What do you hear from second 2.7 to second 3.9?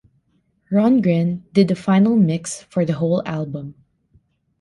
the whole album.